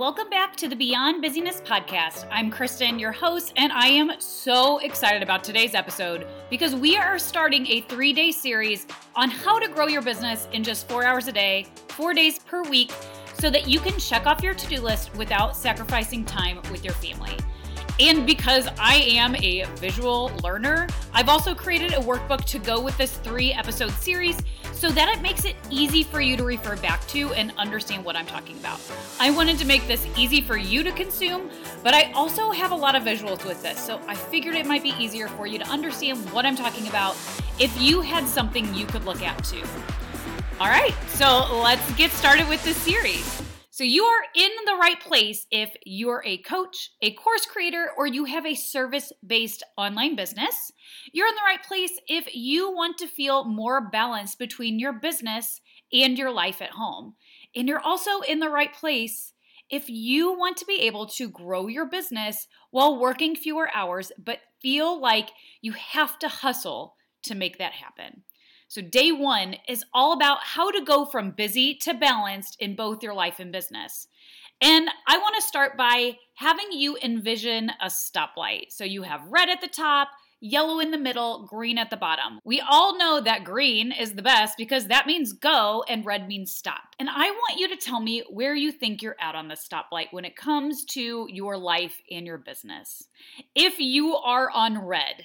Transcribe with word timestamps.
Welcome 0.00 0.30
back 0.30 0.56
to 0.56 0.66
the 0.66 0.76
Beyond 0.76 1.22
Busyness 1.22 1.60
podcast. 1.60 2.26
I'm 2.30 2.50
Kristen, 2.50 2.98
your 2.98 3.12
host, 3.12 3.52
and 3.58 3.70
I 3.70 3.88
am 3.88 4.12
so 4.18 4.78
excited 4.78 5.22
about 5.22 5.44
today's 5.44 5.74
episode 5.74 6.26
because 6.48 6.74
we 6.74 6.96
are 6.96 7.18
starting 7.18 7.66
a 7.66 7.82
three 7.82 8.14
day 8.14 8.32
series 8.32 8.86
on 9.14 9.28
how 9.28 9.58
to 9.58 9.68
grow 9.68 9.88
your 9.88 10.00
business 10.00 10.48
in 10.54 10.64
just 10.64 10.88
four 10.88 11.04
hours 11.04 11.28
a 11.28 11.32
day, 11.32 11.66
four 11.88 12.14
days 12.14 12.38
per 12.38 12.62
week, 12.62 12.94
so 13.34 13.50
that 13.50 13.68
you 13.68 13.78
can 13.78 13.98
check 14.00 14.26
off 14.26 14.42
your 14.42 14.54
to 14.54 14.66
do 14.68 14.80
list 14.80 15.14
without 15.16 15.54
sacrificing 15.54 16.24
time 16.24 16.62
with 16.72 16.82
your 16.82 16.94
family. 16.94 17.36
And 18.00 18.24
because 18.26 18.66
I 18.78 18.94
am 18.94 19.36
a 19.36 19.66
visual 19.76 20.32
learner, 20.42 20.88
I've 21.12 21.28
also 21.28 21.54
created 21.54 21.92
a 21.92 21.98
workbook 21.98 22.44
to 22.46 22.58
go 22.58 22.80
with 22.80 22.96
this 22.96 23.18
three 23.18 23.52
episode 23.52 23.90
series 23.90 24.38
so 24.72 24.88
that 24.88 25.14
it 25.14 25.20
makes 25.20 25.44
it 25.44 25.54
easy 25.68 26.02
for 26.02 26.22
you 26.22 26.34
to 26.38 26.44
refer 26.44 26.76
back 26.76 27.06
to 27.08 27.30
and 27.34 27.52
understand 27.58 28.02
what 28.02 28.16
I'm 28.16 28.24
talking 28.24 28.56
about. 28.56 28.80
I 29.20 29.30
wanted 29.30 29.58
to 29.58 29.66
make 29.66 29.86
this 29.86 30.06
easy 30.16 30.40
for 30.40 30.56
you 30.56 30.82
to 30.82 30.90
consume, 30.92 31.50
but 31.84 31.92
I 31.92 32.10
also 32.12 32.50
have 32.52 32.72
a 32.72 32.74
lot 32.74 32.94
of 32.94 33.02
visuals 33.02 33.44
with 33.44 33.62
this, 33.62 33.78
so 33.78 34.00
I 34.08 34.14
figured 34.14 34.54
it 34.54 34.64
might 34.64 34.82
be 34.82 34.94
easier 34.98 35.28
for 35.28 35.46
you 35.46 35.58
to 35.58 35.68
understand 35.68 36.18
what 36.32 36.46
I'm 36.46 36.56
talking 36.56 36.88
about 36.88 37.18
if 37.58 37.70
you 37.78 38.00
had 38.00 38.26
something 38.26 38.74
you 38.74 38.86
could 38.86 39.04
look 39.04 39.22
at 39.22 39.44
too. 39.44 39.62
All 40.58 40.68
right, 40.68 40.94
so 41.08 41.60
let's 41.62 41.92
get 41.96 42.10
started 42.12 42.48
with 42.48 42.64
this 42.64 42.78
series. 42.78 43.49
So, 43.80 43.84
you 43.84 44.04
are 44.04 44.24
in 44.34 44.50
the 44.66 44.76
right 44.76 45.00
place 45.00 45.46
if 45.50 45.74
you're 45.86 46.22
a 46.26 46.36
coach, 46.36 46.90
a 47.00 47.14
course 47.14 47.46
creator, 47.46 47.88
or 47.96 48.06
you 48.06 48.26
have 48.26 48.44
a 48.44 48.54
service 48.54 49.10
based 49.26 49.62
online 49.78 50.16
business. 50.16 50.70
You're 51.14 51.28
in 51.28 51.34
the 51.34 51.46
right 51.46 51.62
place 51.62 51.92
if 52.06 52.28
you 52.34 52.70
want 52.70 52.98
to 52.98 53.06
feel 53.06 53.46
more 53.46 53.88
balance 53.88 54.34
between 54.34 54.78
your 54.78 54.92
business 54.92 55.62
and 55.94 56.18
your 56.18 56.30
life 56.30 56.60
at 56.60 56.72
home. 56.72 57.14
And 57.56 57.66
you're 57.66 57.80
also 57.80 58.20
in 58.20 58.40
the 58.40 58.50
right 58.50 58.74
place 58.74 59.32
if 59.70 59.88
you 59.88 60.30
want 60.38 60.58
to 60.58 60.66
be 60.66 60.82
able 60.82 61.06
to 61.06 61.30
grow 61.30 61.66
your 61.66 61.86
business 61.86 62.48
while 62.70 63.00
working 63.00 63.34
fewer 63.34 63.74
hours, 63.74 64.12
but 64.22 64.40
feel 64.60 65.00
like 65.00 65.30
you 65.62 65.72
have 65.72 66.18
to 66.18 66.28
hustle 66.28 66.96
to 67.22 67.34
make 67.34 67.56
that 67.56 67.72
happen. 67.72 68.24
So, 68.70 68.80
day 68.80 69.10
one 69.10 69.56
is 69.66 69.84
all 69.92 70.12
about 70.12 70.44
how 70.44 70.70
to 70.70 70.84
go 70.84 71.04
from 71.04 71.32
busy 71.32 71.74
to 71.82 71.92
balanced 71.92 72.56
in 72.60 72.76
both 72.76 73.02
your 73.02 73.14
life 73.14 73.40
and 73.40 73.50
business. 73.50 74.06
And 74.60 74.88
I 75.08 75.18
want 75.18 75.34
to 75.34 75.42
start 75.42 75.76
by 75.76 76.18
having 76.34 76.70
you 76.70 76.96
envision 77.02 77.72
a 77.80 77.86
stoplight. 77.86 78.66
So, 78.68 78.84
you 78.84 79.02
have 79.02 79.26
red 79.26 79.48
at 79.48 79.60
the 79.60 79.66
top, 79.66 80.10
yellow 80.40 80.78
in 80.78 80.92
the 80.92 80.98
middle, 80.98 81.48
green 81.48 81.78
at 81.78 81.90
the 81.90 81.96
bottom. 81.96 82.38
We 82.44 82.60
all 82.60 82.96
know 82.96 83.20
that 83.20 83.42
green 83.42 83.90
is 83.90 84.12
the 84.12 84.22
best 84.22 84.56
because 84.56 84.86
that 84.86 85.08
means 85.08 85.32
go 85.32 85.84
and 85.88 86.06
red 86.06 86.28
means 86.28 86.52
stop. 86.52 86.94
And 87.00 87.10
I 87.10 87.28
want 87.28 87.58
you 87.58 87.68
to 87.70 87.76
tell 87.76 87.98
me 87.98 88.22
where 88.30 88.54
you 88.54 88.70
think 88.70 89.02
you're 89.02 89.16
at 89.20 89.34
on 89.34 89.48
the 89.48 89.56
stoplight 89.56 90.12
when 90.12 90.24
it 90.24 90.36
comes 90.36 90.84
to 90.90 91.26
your 91.28 91.58
life 91.58 92.00
and 92.08 92.24
your 92.24 92.38
business. 92.38 93.08
If 93.56 93.80
you 93.80 94.14
are 94.14 94.48
on 94.48 94.86
red, 94.86 95.24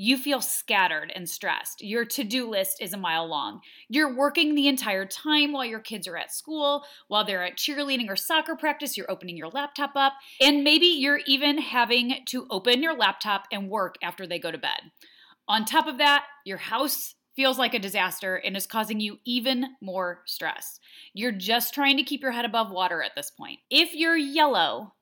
you 0.00 0.16
feel 0.16 0.40
scattered 0.40 1.12
and 1.14 1.28
stressed. 1.28 1.82
Your 1.84 2.06
to 2.06 2.24
do 2.24 2.48
list 2.48 2.80
is 2.80 2.94
a 2.94 2.96
mile 2.98 3.26
long. 3.26 3.60
You're 3.90 4.16
working 4.16 4.54
the 4.54 4.66
entire 4.66 5.04
time 5.04 5.52
while 5.52 5.66
your 5.66 5.80
kids 5.80 6.08
are 6.08 6.16
at 6.16 6.32
school, 6.32 6.84
while 7.08 7.22
they're 7.22 7.44
at 7.44 7.58
cheerleading 7.58 8.08
or 8.08 8.16
soccer 8.16 8.56
practice, 8.56 8.96
you're 8.96 9.10
opening 9.10 9.36
your 9.36 9.50
laptop 9.50 9.90
up, 9.96 10.14
and 10.40 10.64
maybe 10.64 10.86
you're 10.86 11.20
even 11.26 11.58
having 11.58 12.14
to 12.28 12.46
open 12.50 12.82
your 12.82 12.96
laptop 12.96 13.44
and 13.52 13.68
work 13.68 13.96
after 14.02 14.26
they 14.26 14.38
go 14.38 14.50
to 14.50 14.56
bed. 14.56 14.90
On 15.46 15.66
top 15.66 15.86
of 15.86 15.98
that, 15.98 16.24
your 16.46 16.56
house 16.58 17.14
feels 17.36 17.58
like 17.58 17.74
a 17.74 17.78
disaster 17.78 18.36
and 18.36 18.56
is 18.56 18.66
causing 18.66 19.00
you 19.00 19.18
even 19.26 19.66
more 19.82 20.22
stress. 20.24 20.80
You're 21.12 21.30
just 21.30 21.74
trying 21.74 21.98
to 21.98 22.04
keep 22.04 22.22
your 22.22 22.32
head 22.32 22.46
above 22.46 22.70
water 22.70 23.02
at 23.02 23.12
this 23.16 23.30
point. 23.30 23.58
If 23.68 23.94
you're 23.94 24.16
yellow, 24.16 24.94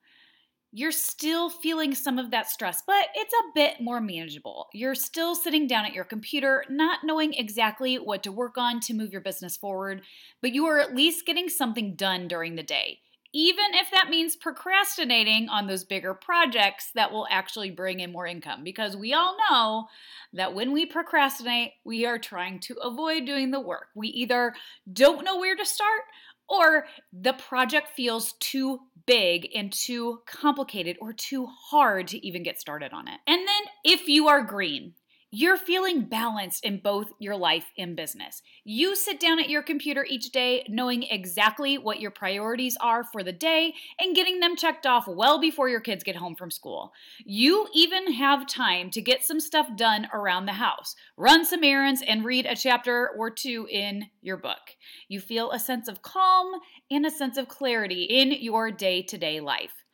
you're 0.73 0.93
still 0.93 1.49
feeling 1.49 1.95
some 1.95 2.19
of 2.19 2.31
that 2.31 2.51
stress, 2.51 2.83
but 2.87 3.07
it's 3.15 3.33
a 3.33 3.53
bit 3.55 3.81
more 3.81 4.01
manageable. 4.01 4.69
You're 4.75 4.95
still 4.95 5.35
sitting 5.35 5.67
down 5.67 5.87
at 5.87 5.95
your 5.95 6.05
computer, 6.05 6.65
not 6.69 7.01
knowing 7.05 7.33
exactly 7.33 7.97
what 7.97 8.23
to 8.25 8.33
work 8.33 8.59
on 8.59 8.81
to 8.81 8.95
move 8.95 9.13
your 9.13 9.23
business 9.23 9.57
forward, 9.57 10.03
but 10.43 10.53
you 10.53 10.67
are 10.67 10.79
at 10.79 10.95
least 10.95 11.27
getting 11.27 11.49
something 11.49 11.95
done 11.95 12.29
during 12.29 12.57
the 12.57 12.63
day, 12.63 12.99
even 13.33 13.65
if 13.73 13.91
that 13.91 14.11
means 14.11 14.37
procrastinating 14.37 15.49
on 15.49 15.67
those 15.67 15.85
bigger 15.85 16.13
projects 16.13 16.91
that 16.95 17.13
will 17.13 17.27
actually 17.31 17.71
bring 17.71 18.01
in 18.01 18.13
more 18.13 18.27
income. 18.27 18.63
Because 18.63 18.95
we 18.95 19.15
all 19.15 19.37
know 19.51 19.87
that 20.35 20.55
when 20.55 20.73
we 20.73 20.85
procrastinate, 20.85 21.73
we 21.85 22.05
are 22.05 22.19
trying 22.19 22.61
to 22.61 22.75
avoid 22.83 23.25
doing 23.25 23.53
the 23.53 23.61
work. 23.61 23.87
We 23.95 24.09
either 24.09 24.53
don't 24.93 25.25
know 25.25 25.39
where 25.39 25.57
to 25.57 25.65
start 25.65 26.03
or 26.49 26.87
the 27.13 27.33
project 27.33 27.89
feels 27.95 28.35
too 28.41 28.81
big 29.07 29.49
and 29.55 29.73
too 29.73 30.21
complicated 30.27 30.97
or 31.01 31.13
too 31.13 31.47
hard 31.47 32.09
to 32.09 32.27
even 32.27 32.43
get 32.43 32.61
started 32.61 32.93
on 32.93 33.09
it. 33.09 33.21
And 33.27 33.39
then 33.47 33.63
if 33.85 34.09
you 34.09 34.29
are 34.29 34.43
green, 34.43 34.95
you're 35.31 35.59
feeling 35.59 36.03
balanced 36.03 36.65
in 36.65 36.79
both 36.79 37.13
your 37.19 37.37
life 37.37 37.67
and 37.77 37.95
business. 37.95 38.41
You 38.65 38.97
sit 38.97 39.21
down 39.21 39.39
at 39.39 39.51
your 39.51 39.63
computer 39.63 40.07
each 40.09 40.31
day 40.31 40.65
knowing 40.69 41.03
exactly 41.03 41.77
what 41.77 42.01
your 42.01 42.11
priorities 42.11 42.79
are 42.81 43.05
for 43.05 43.23
the 43.23 43.33
day 43.33 43.75
and 44.01 44.17
getting 44.17 44.41
them 44.41 44.57
checked 44.57 44.87
off 44.87 45.07
well 45.07 45.39
before 45.39 45.69
your 45.69 45.81
kids 45.81 46.03
get 46.03 46.17
home 46.17 46.35
from 46.35 46.51
school. 46.51 46.93
You 47.27 47.69
even 47.75 48.15
have 48.15 48.47
time 48.47 48.91
to 48.91 49.03
get 49.03 49.23
some 49.23 49.39
stuff 49.39 49.69
done 49.77 50.09
around 50.15 50.47
the 50.47 50.53
house, 50.53 50.95
run 51.19 51.45
some 51.45 51.63
errands, 51.63 52.03
and 52.07 52.25
read 52.25 52.47
a 52.47 52.57
chapter 52.57 53.11
or 53.19 53.31
two 53.31 53.69
in 53.71 54.07
your 54.23 54.39
book. 54.39 54.77
You 55.09 55.21
feel 55.21 55.51
a 55.51 55.59
sense 55.59 55.89
of 55.89 56.01
calm 56.01 56.55
and 56.91 57.05
a 57.05 57.11
sense 57.11 57.37
of 57.37 57.49
clarity 57.49 58.05
in 58.05 58.33
your 58.33 58.71
day 58.71 59.03
to 59.03 59.19
day 59.19 59.41
life. 59.41 59.85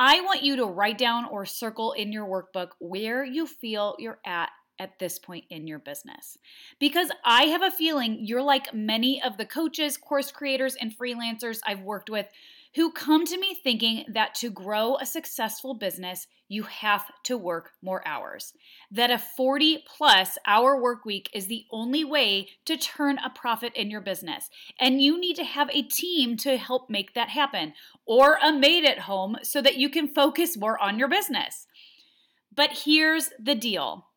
I 0.00 0.20
want 0.20 0.44
you 0.44 0.54
to 0.56 0.64
write 0.64 0.96
down 0.96 1.24
or 1.24 1.44
circle 1.44 1.90
in 1.90 2.12
your 2.12 2.24
workbook 2.24 2.68
where 2.78 3.24
you 3.24 3.48
feel 3.48 3.96
you're 3.98 4.20
at 4.24 4.50
at 4.78 4.98
this 4.98 5.18
point 5.18 5.44
in 5.50 5.66
your 5.66 5.78
business. 5.78 6.38
Because 6.78 7.10
I 7.24 7.44
have 7.44 7.62
a 7.62 7.70
feeling 7.70 8.18
you're 8.20 8.42
like 8.42 8.74
many 8.74 9.22
of 9.22 9.36
the 9.36 9.46
coaches, 9.46 9.96
course 9.96 10.30
creators, 10.30 10.76
and 10.76 10.96
freelancers 10.96 11.60
I've 11.66 11.80
worked 11.80 12.10
with 12.10 12.28
who 12.74 12.92
come 12.92 13.24
to 13.24 13.38
me 13.38 13.54
thinking 13.54 14.04
that 14.12 14.34
to 14.36 14.50
grow 14.50 14.96
a 14.96 15.06
successful 15.06 15.74
business, 15.74 16.26
you 16.48 16.62
have 16.64 17.04
to 17.24 17.36
work 17.36 17.72
more 17.82 18.06
hours. 18.06 18.52
That 18.90 19.10
a 19.10 19.18
40 19.18 19.84
plus 19.86 20.38
hour 20.46 20.80
work 20.80 21.04
week 21.04 21.30
is 21.34 21.46
the 21.46 21.64
only 21.70 22.04
way 22.04 22.48
to 22.66 22.76
turn 22.76 23.18
a 23.18 23.30
profit 23.30 23.72
in 23.74 23.90
your 23.90 24.00
business. 24.00 24.48
And 24.78 25.00
you 25.00 25.18
need 25.20 25.36
to 25.36 25.44
have 25.44 25.70
a 25.70 25.82
team 25.82 26.36
to 26.38 26.56
help 26.56 26.88
make 26.88 27.14
that 27.14 27.30
happen, 27.30 27.74
or 28.06 28.38
a 28.42 28.52
maid 28.52 28.84
at 28.84 29.00
home 29.00 29.36
so 29.42 29.60
that 29.62 29.76
you 29.76 29.88
can 29.88 30.06
focus 30.06 30.56
more 30.56 30.78
on 30.82 30.98
your 30.98 31.08
business. 31.08 31.66
But 32.54 32.82
here's 32.84 33.30
the 33.38 33.54
deal 33.54 34.07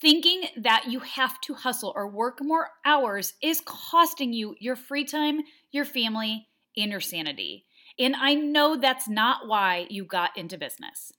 thinking 0.00 0.44
that 0.56 0.86
you 0.88 1.00
have 1.00 1.40
to 1.42 1.54
hustle 1.54 1.92
or 1.94 2.08
work 2.08 2.38
more 2.40 2.70
hours 2.84 3.34
is 3.42 3.62
costing 3.64 4.32
you 4.32 4.54
your 4.58 4.76
free 4.76 5.04
time, 5.04 5.40
your 5.70 5.84
family, 5.84 6.48
and 6.76 6.90
your 6.90 7.00
sanity. 7.00 7.66
And 7.98 8.16
I 8.16 8.34
know 8.34 8.76
that's 8.76 9.08
not 9.08 9.46
why 9.46 9.86
you 9.88 10.04
got 10.04 10.36
into 10.36 10.58
business. 10.58 11.12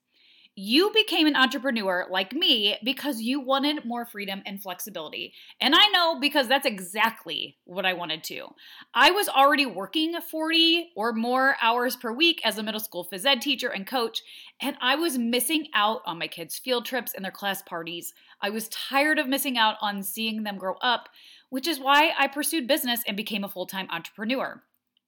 You 0.57 0.89
became 0.93 1.27
an 1.27 1.35
entrepreneur 1.35 2.07
like 2.09 2.31
me 2.31 2.77
because 2.81 3.19
you 3.19 3.41
wanted 3.41 3.83
more 3.83 4.05
freedom 4.05 4.41
and 4.45 4.61
flexibility. 4.61 5.33
And 5.59 5.75
I 5.75 5.85
know 5.89 6.17
because 6.17 6.47
that's 6.47 6.65
exactly 6.65 7.57
what 7.65 7.85
I 7.85 7.91
wanted 7.91 8.23
to. 8.25 8.47
I 8.93 9.11
was 9.11 9.27
already 9.27 9.65
working 9.65 10.15
40 10.17 10.93
or 10.95 11.11
more 11.11 11.57
hours 11.61 11.97
per 11.97 12.13
week 12.13 12.39
as 12.45 12.57
a 12.57 12.63
middle 12.63 12.79
school 12.79 13.05
phys 13.11 13.25
ed 13.25 13.41
teacher 13.41 13.67
and 13.67 13.85
coach, 13.85 14.21
and 14.61 14.77
I 14.79 14.95
was 14.95 15.17
missing 15.17 15.67
out 15.73 16.01
on 16.05 16.19
my 16.19 16.27
kids' 16.27 16.57
field 16.57 16.85
trips 16.85 17.13
and 17.13 17.25
their 17.25 17.33
class 17.33 17.61
parties. 17.61 18.13
I 18.41 18.49
was 18.49 18.69
tired 18.69 19.19
of 19.19 19.27
missing 19.27 19.57
out 19.57 19.75
on 19.81 20.03
seeing 20.03 20.43
them 20.43 20.57
grow 20.57 20.75
up, 20.81 21.09
which 21.49 21.67
is 21.67 21.81
why 21.81 22.13
I 22.17 22.27
pursued 22.27 22.65
business 22.65 23.01
and 23.05 23.17
became 23.17 23.43
a 23.43 23.49
full 23.49 23.65
time 23.65 23.87
entrepreneur. 23.89 24.63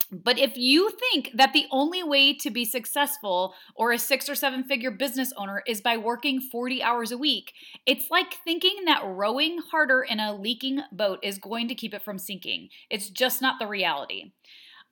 But 0.09 0.39
if 0.39 0.55
you 0.55 0.89
think 0.91 1.31
that 1.33 1.51
the 1.51 1.65
only 1.69 2.01
way 2.01 2.33
to 2.33 2.49
be 2.49 2.63
successful 2.63 3.53
or 3.75 3.91
a 3.91 3.99
six 3.99 4.29
or 4.29 4.35
seven 4.35 4.63
figure 4.63 4.91
business 4.91 5.33
owner 5.35 5.63
is 5.67 5.81
by 5.81 5.97
working 5.97 6.39
40 6.39 6.81
hours 6.81 7.11
a 7.11 7.17
week, 7.17 7.51
it's 7.85 8.09
like 8.09 8.35
thinking 8.45 8.85
that 8.85 9.03
rowing 9.05 9.59
harder 9.71 10.01
in 10.01 10.21
a 10.21 10.33
leaking 10.33 10.81
boat 10.93 11.19
is 11.23 11.37
going 11.37 11.67
to 11.67 11.75
keep 11.75 11.93
it 11.93 12.03
from 12.03 12.19
sinking. 12.19 12.69
It's 12.89 13.09
just 13.09 13.41
not 13.41 13.59
the 13.59 13.67
reality. 13.67 14.31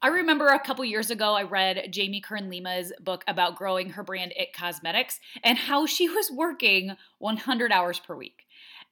I 0.02 0.10
remember 0.10 0.50
a 0.50 0.60
couple 0.60 0.84
years 0.84 1.10
ago, 1.10 1.34
I 1.34 1.44
read 1.44 1.88
Jamie 1.92 2.20
Kern 2.20 2.50
Lima's 2.50 2.92
book 3.00 3.24
about 3.28 3.56
growing 3.56 3.92
her 3.92 4.04
brand 4.04 4.34
IT 4.36 4.54
Cosmetics 4.54 5.22
and 5.42 5.58
how 5.58 5.86
she 5.86 6.10
was 6.10 6.30
working 6.30 6.98
100 7.20 7.72
hours 7.72 8.00
per 8.00 8.16
week. 8.16 8.46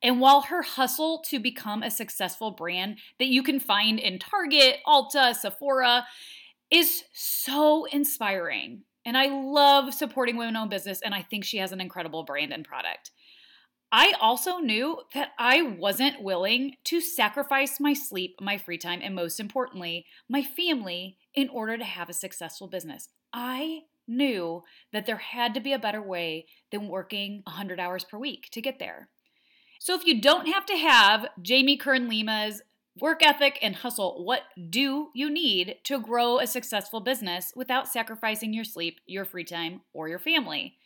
And 0.04 0.20
while 0.20 0.42
her 0.42 0.62
hustle 0.62 1.24
to 1.30 1.40
become 1.40 1.82
a 1.82 1.90
successful 1.90 2.52
brand 2.52 2.98
that 3.20 3.30
you 3.30 3.42
can 3.42 3.60
find 3.60 4.00
in 4.00 4.20
Target, 4.20 4.80
Ulta, 4.86 5.34
Sephora 5.34 6.06
is 6.70 7.04
so 7.14 7.86
inspiring. 7.86 8.84
And 9.06 9.18
I 9.18 9.28
love 9.28 9.94
supporting 9.94 10.36
women 10.36 10.58
owned 10.58 10.70
business, 10.70 11.02
and 11.02 11.16
I 11.16 11.22
think 11.22 11.46
she 11.46 11.58
has 11.58 11.72
an 11.72 11.82
incredible 11.82 12.24
brand 12.24 12.52
and 12.52 12.66
product. 12.66 13.12
I 13.92 14.14
also 14.20 14.58
knew 14.58 15.02
that 15.14 15.30
I 15.38 15.62
wasn't 15.62 16.24
willing 16.24 16.78
to 16.86 17.00
sacrifice 17.00 17.80
my 17.80 17.94
sleep, 17.94 18.36
my 18.42 18.58
free 18.58 18.78
time, 18.78 19.02
and 19.04 19.14
most 19.14 19.40
importantly, 19.40 20.06
my 20.28 20.42
family 20.42 21.18
in 21.36 21.48
order 21.50 21.78
to 21.78 21.84
have 21.84 22.10
a 22.10 22.14
successful 22.14 22.68
business. 22.68 23.10
I 23.32 23.82
knew 24.08 24.64
that 24.92 25.06
there 25.06 25.18
had 25.18 25.54
to 25.54 25.60
be 25.60 25.74
a 25.74 25.80
better 25.80 26.02
way 26.02 26.48
than 26.72 26.88
working 26.88 27.42
100 27.46 27.80
hours 27.80 28.04
per 28.04 28.18
week 28.18 28.50
to 28.52 28.62
get 28.62 28.80
there. 28.80 29.10
So 29.84 29.94
if 29.96 30.06
you 30.06 30.22
don't 30.22 30.48
have 30.48 30.66
to 30.68 30.78
have 30.78 31.28
Jamie 31.42 31.76
Kern 31.76 32.08
Lima's 32.08 32.62
work 33.02 33.22
ethic 33.22 33.60
and 33.62 33.76
hustle, 33.76 34.24
what 34.24 34.44
do 34.70 35.10
you 35.14 35.30
need 35.30 35.76
to 35.84 36.00
grow 36.00 36.40
a 36.40 36.48
successful 36.48 37.02
business 37.02 37.52
without 37.54 37.90
sacrificing 37.90 38.54
your 38.54 38.64
sleep, 38.64 39.02
your 39.08 39.26
free 39.26 39.44
time, 39.44 39.82
or 39.92 40.08
your 40.08 40.20
family? 40.20 40.78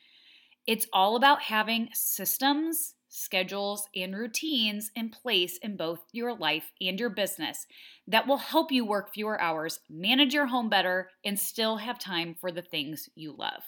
It's 0.66 0.88
all 0.92 1.16
about 1.16 1.44
having 1.44 1.90
systems, 1.94 2.96
schedules, 3.08 3.88
and 3.96 4.16
routines 4.16 4.90
in 4.96 5.12
place 5.12 5.60
in 5.60 5.78
both 5.78 6.00
your 6.12 6.36
life 6.36 6.72
and 6.82 7.00
your 7.00 7.12
business 7.12 7.68
that 8.08 8.26
will 8.26 8.38
help 8.38 8.72
you 8.72 8.84
work 8.84 9.14
fewer 9.14 9.40
hours, 9.40 9.80
manage 9.92 10.34
your 10.34 10.48
home 10.48 10.70
better, 10.70 11.12
and 11.24 11.38
still 11.38 11.78
have 11.78 12.00
time 12.00 12.34
for 12.34 12.52
the 12.52 12.64
things 12.64 13.10
you 13.14 13.36
love. 13.38 13.62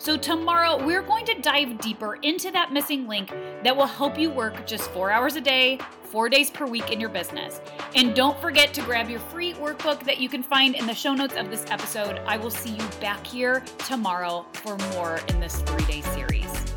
So, 0.00 0.16
tomorrow 0.16 0.84
we're 0.84 1.02
going 1.02 1.26
to 1.26 1.34
dive 1.40 1.78
deeper 1.78 2.14
into 2.22 2.52
that 2.52 2.72
missing 2.72 3.08
link 3.08 3.30
that 3.64 3.76
will 3.76 3.86
help 3.86 4.16
you 4.16 4.30
work 4.30 4.64
just 4.64 4.90
four 4.92 5.10
hours 5.10 5.34
a 5.34 5.40
day, 5.40 5.78
four 6.04 6.28
days 6.28 6.50
per 6.50 6.66
week 6.66 6.92
in 6.92 7.00
your 7.00 7.08
business. 7.08 7.60
And 7.96 8.14
don't 8.14 8.38
forget 8.40 8.72
to 8.74 8.82
grab 8.82 9.10
your 9.10 9.20
free 9.20 9.54
workbook 9.54 10.04
that 10.04 10.18
you 10.18 10.28
can 10.28 10.42
find 10.42 10.76
in 10.76 10.86
the 10.86 10.94
show 10.94 11.14
notes 11.14 11.34
of 11.34 11.50
this 11.50 11.64
episode. 11.68 12.20
I 12.26 12.36
will 12.36 12.50
see 12.50 12.70
you 12.70 12.88
back 13.00 13.26
here 13.26 13.64
tomorrow 13.78 14.46
for 14.52 14.76
more 14.92 15.18
in 15.28 15.40
this 15.40 15.56
three 15.62 15.84
day 15.86 16.00
series. 16.02 16.67